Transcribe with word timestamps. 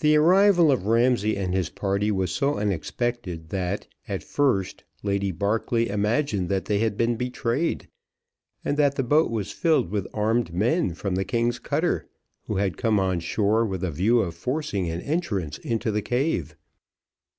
The 0.00 0.16
arrival 0.16 0.70
of 0.70 0.84
Ramsay 0.84 1.34
and 1.34 1.54
his 1.54 1.70
party 1.70 2.10
was 2.10 2.30
so 2.30 2.58
unexpected, 2.58 3.48
that, 3.48 3.86
at 4.06 4.22
first, 4.22 4.84
Lady 5.02 5.32
Barclay 5.32 5.86
imagined 5.88 6.50
they 6.50 6.80
had 6.80 6.98
been 6.98 7.16
betrayed, 7.16 7.88
and 8.66 8.76
that 8.76 8.96
the 8.96 9.02
boat 9.02 9.30
was 9.30 9.50
filled 9.50 9.88
with 9.90 10.06
armed 10.12 10.52
men 10.52 10.92
from 10.92 11.14
the 11.14 11.24
king's 11.24 11.58
cutter, 11.58 12.06
who 12.48 12.56
had 12.56 12.76
come 12.76 13.00
on 13.00 13.20
shore 13.20 13.64
with 13.64 13.82
a 13.82 13.90
view 13.90 14.20
of 14.20 14.34
forcing 14.34 14.90
an 14.90 15.00
entrance 15.00 15.56
into 15.56 15.90
the 15.90 16.02
cave. 16.02 16.54